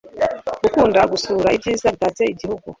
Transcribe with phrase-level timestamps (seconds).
[0.63, 2.65] gukunda gusura ibyiza bitatse igihugu